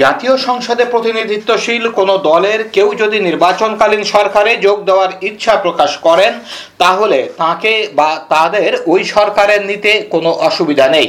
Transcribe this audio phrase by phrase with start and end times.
[0.00, 6.32] জাতীয় সংসদে প্রতিনিধিত্বশীল কোনো দলের কেউ যদি নির্বাচনকালীন সরকারে যোগ দেওয়ার ইচ্ছা প্রকাশ করেন,
[6.82, 11.08] তাহলে তাকে বা তাদের ওই সরকারের নিতে কোনো অসুবিধা নেই।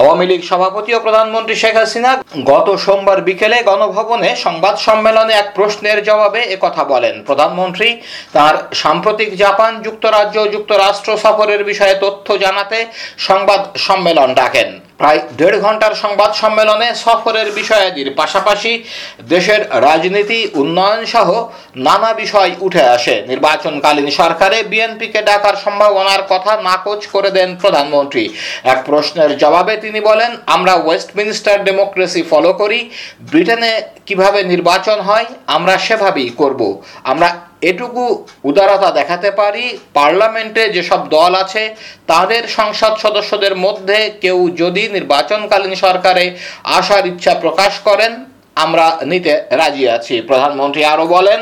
[0.00, 2.10] আওয়ামী লীগ সভাপতি ও প্রধানমন্ত্রী শেখ হাসিনা
[2.52, 7.88] গত সোমবার বিকেলে গণভবনে সংবাদ সম্মেলনে এক প্রশ্নের জবাবে কথা বলেন। প্রধানমন্ত্রী
[8.36, 12.78] তার সাম্প্রতিক জাপান যুক্তরাজ্য যুক্তরাষ্ট্র সফরের বিষয়ে তথ্য জানাতে
[13.28, 14.70] সংবাদ সম্মেলন ডাকেন।
[15.04, 18.72] প্রায় দেড় ঘণ্টার সংবাদ সম্মেলনে সফরের বিষয়াদির পাশাপাশি
[19.32, 21.28] দেশের রাজনীতি উন্নয়ন সহ
[21.86, 28.24] নানা বিষয় উঠে আসে। নির্বাচনকালীন সরকারে বিএনপিকে ডাকার সম্ভাবনার কথা নাকচ করে দেন প্রধানমন্ত্রী।
[28.72, 32.80] এক প্রশ্নের জবাবে তিনি বলেন, আমরা ওয়েস্টমিনিস্টার ডেমোক্রেসি ফলো করি।
[33.30, 33.72] ব্রিটেনে
[34.06, 36.60] কীভাবে নির্বাচন হয়, আমরা সেভাবেই করব।
[37.12, 37.28] আমরা
[37.70, 38.04] এটুকু
[38.48, 39.64] উদারতা দেখাতে পারি,
[39.98, 41.62] পার্লামেন্টে যেসব দল আছে,
[42.12, 46.24] তাদের সংসদ সদস্যদের মধ্যে কেউ যদি নির্বাচনকালীন সরকারে
[46.78, 48.12] আসার ইচ্ছা প্রকাশ করেন,
[48.64, 51.40] আমরা নিতে রাজি আছি। প্রধানমন্ত্রী আরও বলেন,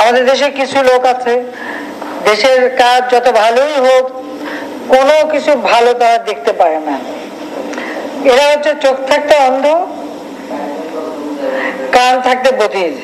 [0.00, 1.34] আমাদের দেশে কিছু লোক আছে,
[2.28, 4.04] দেশের কাজ যত ভালোই হোক,
[4.92, 6.96] কোনো কিছু ভালো তারা দেখতে পায় না।
[8.32, 9.64] এরা হচ্ছে চোখ থাকতে অন্ধ,
[11.94, 12.94] কান থাকতে বধির।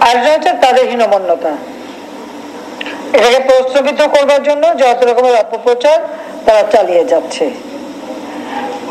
[0.00, 1.56] আর হচ্ছে তাদের হীনমন্যতা।
[3.12, 5.98] এটাকে প্রস্তাবিত করবার জন্য যত রকমের অপপ্রচার
[6.46, 7.50] তারা চালিয়ে যাচ্ছে।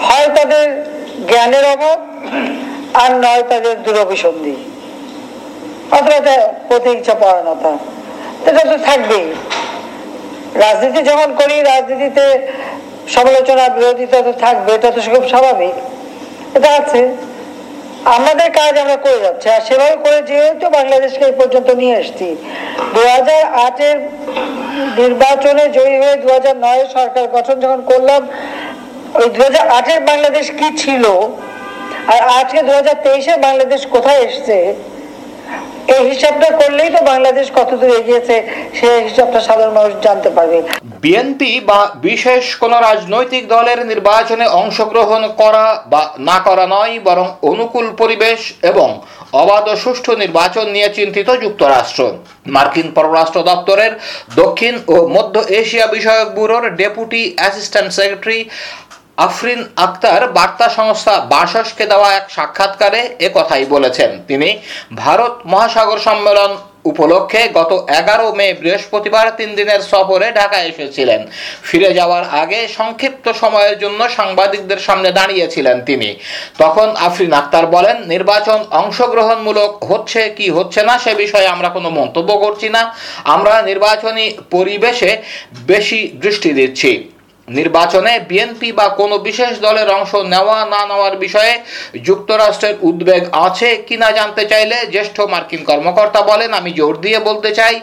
[0.01, 0.85] হয় তাদের
[1.27, 1.99] জ্ঞানের অভাব,
[2.93, 4.55] আর নয় তাদের দুরভিসন্ধি।
[5.91, 6.37] অথবা
[6.67, 7.77] প্রতিহিংসা পরায়ণতা।
[8.45, 9.35] এটা তো থাকবেই।
[10.55, 12.47] রাজনীতি যখন করি, রাজনীতিতে
[13.09, 15.73] সমালোচনা বিরোধিতা তো থাকবে, এটা তো খুব স্বাভাবিক।
[16.57, 17.28] এটা আছে।
[18.17, 22.27] আমাদের কাজ আমরা করে যাচ্ছি, আর সেভাবে করে যেহেতু বাংলাদেশকে এই পর্যন্ত নিয়ে এসছি
[22.95, 23.97] দু হাজার আটের
[25.01, 28.21] নির্বাচনে জয়ী হয়ে দু হাজার নয় সরকার গঠন যখন করলাম,
[29.19, 31.03] ওই দু হাজার আটের বাংলাদেশ কি ছিল?
[32.13, 34.57] আর আজকে দু হাজার তেইশে বাংলাদেশ কোথায় এসছে?
[35.95, 38.35] এই হিসাবটা করলেই তো বাংলাদেশ কতদূর এগিয়েছে,
[38.77, 40.59] সেই হিসাবটা সাধারণ মানুষ জানতে পারবে।
[41.03, 47.87] বিএনপি বা বিশেষ কোন রাজনৈতিক দলের নির্বাচনে অংশগ্রহণ করা বা না করা নয়, বরং অনুকূল
[48.01, 48.39] পরিবেশ
[48.71, 48.89] এবং
[49.41, 52.01] অবাধ সুষ্ঠু নির্বাচন নিয়ে চিন্তিত যুক্তরাষ্ট্র।
[52.55, 53.93] মার্কিন পররাষ্ট্র দপ্তরের
[54.41, 58.39] দক্ষিণ ও মধ্য এশিয়া বিষয়ক ব্যুরোর deputy assistant secretary
[59.27, 64.49] Afrin Akhtar বার্তা সংস্থা বাসসকে দেওয়া এক সাক্ষাৎকারে এ কথাই বলেছেন। তিনি,
[65.03, 66.51] ভারত মহাসাগর সম্মেলন
[66.85, 71.27] উপলক্ষে গত এগারো মে বৃহস্পতিবার তিন দিনের সফরে ঢাকা এসেছিলেন।
[71.63, 76.15] ফিরে যাওয়ার আগে সংক্ষিপ্ত সময়ের জন্য সাংবাদিকদের সামনে দাঁড়িয়েছিলেন তিনি।
[76.57, 82.37] তখন আফরিন আক্তার বলেন, নির্বাচন অংশগ্রহণমূলক হচ্ছে কি হচ্ছে না সে বিষয়ে আমরা কোনো মন্তব্য
[82.37, 85.17] করছি না। আমরা নির্বাচনী পরিবেশে
[85.67, 87.09] বেশি দৃষ্টি দিচ্ছি।
[87.57, 91.53] নির্বাচনে বিএনপি বা কোনো বিশেষ দলের অংশ নেওয়া না নেওয়ার বিষয়ে
[92.07, 97.75] যুক্তরাষ্ট্রের উদ্বেগ আছে কিনা জানতে চাইলে জ্যেষ্ঠ মার্কিন কর্মকর্তা বলেন, আমি জোর দিয়ে বলতে চাই,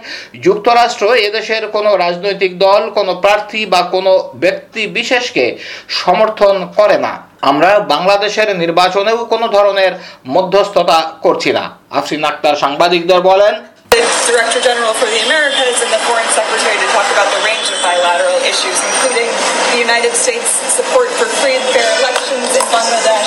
[0.42, 5.44] যুক্তরাষ্ট্র এদেশের কোনো রাজনৈতিক দল, কোনো প্রার্থী বা কোনো ব্যক্তি বিশেষকে
[5.88, 9.92] সমর্থন করে না। আমরা বাংলাদেশের নির্বাচনেও কোনো ধরনের
[10.26, 13.54] মধ্যস্থতা করছি না। আফরিন আক্তার সাংবাদিকদের বলেন
[13.96, 17.64] the Director General for the Americas and the Foreign Secretary to talk about the range
[17.72, 19.24] of bilateral issues, including
[19.72, 23.25] the United States' support for free and fair elections in Bangladesh,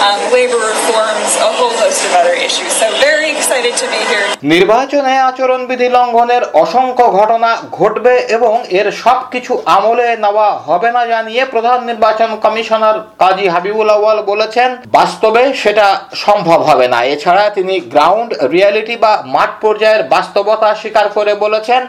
[0.00, 2.70] um, labor reforms, a whole host of other issues.
[2.72, 4.26] So very excited to be here.
[4.46, 11.42] নির্বাচনে আচরণবিধি লঙ্ঘনের অসংখ্য ঘটনা ঘটবে এবং এর সব কিছু আমলে নেওয়া হবে না জানিয়ে
[11.46, 15.86] প্রধান নির্বাচন কমিশনার কাজী হাবিবুল আওয়াল বলেছেন বাস্তবে সেটা
[16.24, 21.82] সম্ভব হবে না এছাড়া তিনি গ্রাউন্ড রিয়ালিটি বা মাঠ পর্যায়ের বাস্তবতা স্বীকার করে বলেছেন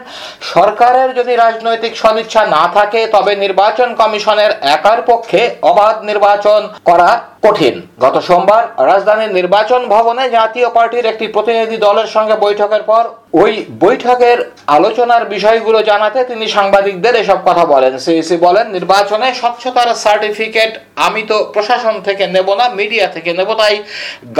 [0.52, 5.40] সরকারের যদি রাজনৈতিক সদিচ্ছা না থাকে তবে নির্বাচন কমিশনের একার পক্ষে
[5.70, 7.10] অবাধ নির্বাচন করা
[7.42, 13.04] কঠিন। গত সোমবার রাজধানীর নির্বাচন ভবনে জাতীয় পার্টির একটি প্রতিনিধি দলের সঙ্গে বৈঠকের পর
[13.42, 13.52] ওই
[13.84, 14.38] বৈঠকের
[14.76, 20.72] আলোচনার বিষয়গুলো জানাতে তিনি সাংবাদিকদের এসব কথা বলেন। সিইসি বলেন, নির্বাচনে স্বচ্ছতার সার্টিফিকেট
[21.06, 23.74] আমি তো প্রশাসন থেকে নেব না, মিডিয়া থেকে নেব, তাই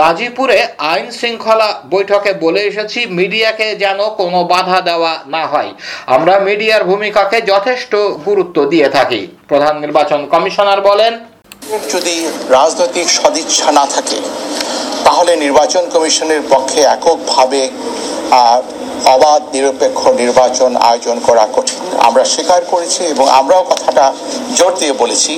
[0.00, 0.58] গাজীপুরে
[0.92, 5.70] আইন শৃঙ্খলা বৈঠকে বলে এসেছি, মিডিয়াকে যেন কোনো বাধা দেওয়া না হয়।
[6.16, 7.92] আমরা মিডিয়ার ভূমিকাকে যথেষ্ট
[8.28, 11.12] গুরুত্ব দিয়ে থাকি। প্রধান নির্বাচন কমিশনার বলেন
[11.92, 12.16] যদি
[12.58, 14.18] রাজনৈতিক সদিচ্ছা না থাকে,
[15.06, 17.60] তাহলে নির্বাচন কমিশনের পক্ষে এককভাবে
[19.14, 24.04] অবাধ, নিরপেক্ষ নির্বাচন আয়োজন করা কঠিন। আমরা স্বীকার করেছি এবং আমরাও কথাটা
[24.58, 25.32] জোর দিয়ে বলেছি।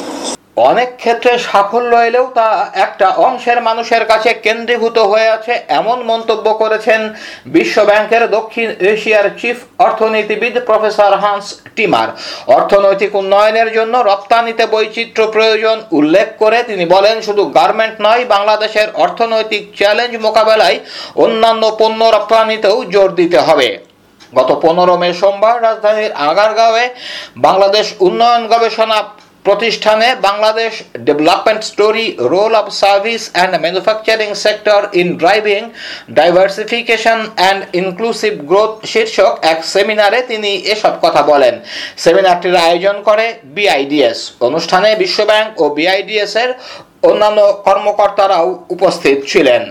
[0.68, 2.48] অনেক ক্ষেত্রে সাফল্য এলেও তা
[2.86, 7.00] একটা অংশের মানুষের কাছে কেন্দ্রীভূত হয়ে আছে, এমন মন্তব্য করেছেন
[7.56, 11.46] বিশ্ব ব্যাংকের দক্ষিণ এশিয়ার চিফ অর্থনীতিবিদ প্রফেসর হান্স
[11.76, 12.08] টিমার।
[12.56, 19.62] অর্থনৈতিক উন্নয়নের জন্য রপ্তানিতে বৈচিত্র্য প্রয়োজন, উল্লেখ করে তিনি বলেন, শুধু গার্মেন্ট নয়, বাংলাদেশের অর্থনৈতিক
[19.78, 20.78] চ্যালেঞ্জ মোকাবেলায়
[21.24, 23.68] অন্যান্য পণ্য রপ্তানিতেও জোর দিতে হবে।
[24.38, 26.84] গত পনেরো মে সোমবার রাজধানীর আগারগাঁওয়ে
[27.46, 28.98] বাংলাদেশ উন্নয়ন গবেষণা
[29.46, 30.72] প্রতিষ্ঠানে Bangladesh
[31.08, 35.60] development story, role of service and manufacturing sector in driving,
[36.18, 41.54] diversification and inclusive growth শীর্ষক এক সেমিনারে তিনি এসব কথা বলেন।
[42.04, 43.26] সেমিনারটির আয়োজন করে
[43.56, 46.50] বিআইডিএস। অনুষ্ঠানে বিশ্বব্যাংক ও বিআইডিএস এর
[47.10, 49.62] অন্যান্য কর্মকর্তারাও উপস্থিত ছিলেন।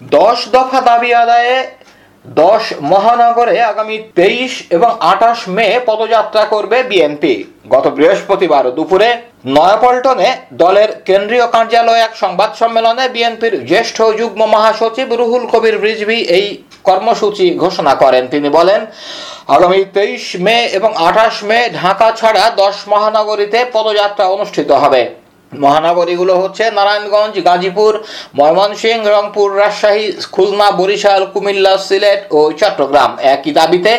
[0.00, 1.56] দশ দফা দাবি আদায়ে
[2.24, 2.62] দশ
[2.92, 7.34] মহানগরে আগামী তেইশ এবং আঠাশ মে পদযাত্রা করবে বিএনপি।
[7.68, 9.08] গত বৃহস্পতিবার দুপুরে
[9.56, 16.46] নয়াপল্টনে দলের কেন্দ্রীয় কার্যালয়ে এক সংবাদ সম্মেলনে বিএনপির জ্যেষ্ঠ যুগ্ম মহাসচিব রুহুল কবির রিজভি এই
[16.84, 18.80] কর্মসূচি ঘোষণা করেন। তিনি বলেন,
[19.56, 25.02] আগামী তেইশ মে এবং আঠাশ মে ঢাকা ছাড়া দশ মহানগরীতে পদযাত্রা অনুষ্ঠিত হবে।
[25.64, 27.92] মহানগরীগুলো হচ্ছে নারায়ণগঞ্জ, গাজীপুর,
[28.38, 30.04] ময়মনসিংহ, রংপুর, রাজশাহী,
[30.34, 33.92] খুলনা, বরিশাল, কুমিল্লা, সিলেট ও চট্টগ্রাম। একই দাবিতে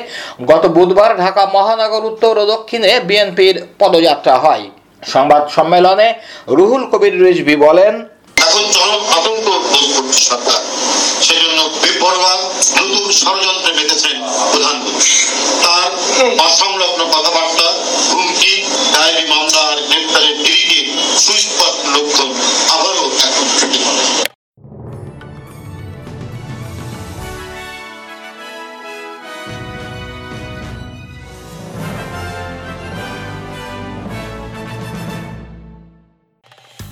[0.51, 4.65] গত বুধবার ঢাকা মহানগর উত্তর ও দক্ষিণে বিএনপির পদযাত্রা হয়।
[5.13, 6.07] সংবাদ সম্মেলনে
[6.57, 7.94] রুহুল কবির রিজভি বলেন
[15.63, 15.89] তার
[16.48, 17.68] অসংলগ্ন কথাবার্তা,
[18.09, 18.54] হুমকি,
[18.94, 19.77] ডায়েরি মামলা আর